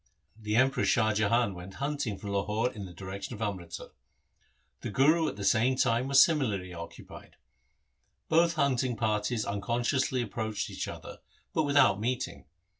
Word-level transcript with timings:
The 0.35 0.55
Emperor 0.55 0.83
Shah 0.83 1.13
Jahan 1.13 1.53
went 1.53 1.75
hunting 1.75 2.17
from 2.17 2.31
Lahore 2.31 2.71
in 2.73 2.85
the 2.85 2.91
direction 2.91 3.35
of 3.35 3.41
Amritsar. 3.43 3.89
The 4.79 4.89
Guru 4.89 5.27
at 5.27 5.35
the 5.35 5.43
same 5.43 5.75
time 5.75 6.07
was 6.07 6.23
similarly 6.25 6.73
occupied. 6.73 7.35
Both 8.27 8.53
hunting 8.55 8.95
parties 8.97 9.45
unconsc 9.45 9.93
ously 9.93 10.23
approached 10.23 10.71
each 10.71 10.87
other, 10.87 11.19
but 11.53 11.65
without 11.65 11.99
meeting. 11.99 12.45